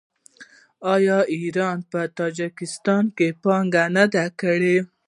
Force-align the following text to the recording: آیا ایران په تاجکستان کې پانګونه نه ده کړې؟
آیا 0.93 1.17
ایران 1.35 1.77
په 1.91 2.01
تاجکستان 2.17 3.03
کې 3.17 3.27
پانګونه 3.43 3.83
نه 3.95 4.05
ده 4.13 4.25
کړې؟ 4.41 4.77